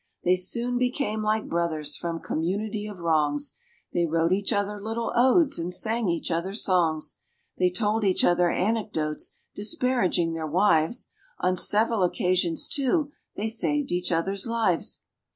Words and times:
They 0.23 0.35
soon 0.35 0.79
became 0.79 1.21
like 1.21 1.47
brothers 1.47 1.95
from 1.95 2.21
community 2.21 2.87
of 2.87 3.01
wrongs: 3.01 3.55
They 3.93 4.07
wrote 4.07 4.31
each 4.31 4.51
other 4.51 4.81
little 4.81 5.11
odes 5.15 5.59
and 5.59 5.71
sang 5.71 6.09
each 6.09 6.31
other 6.31 6.55
songs; 6.55 7.19
They 7.59 7.69
told 7.69 8.03
each 8.03 8.23
other 8.23 8.49
anecdotes 8.49 9.37
disparaging 9.53 10.33
their 10.33 10.47
wives; 10.47 11.11
On 11.41 11.55
several 11.55 12.01
occasions, 12.01 12.67
too, 12.67 13.11
they 13.35 13.47
saved 13.47 13.91
each 13.91 14.11
other's 14.11 14.47
lives. 14.47 15.03